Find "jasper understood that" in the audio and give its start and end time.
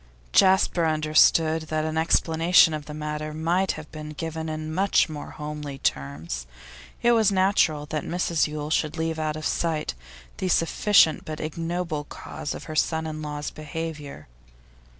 0.33-1.85